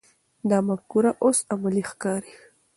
دا 0.49 0.57
مفکوره 0.69 1.11
اوس 1.23 1.37
عملي 1.53 1.83
ښکاري. 1.89 2.33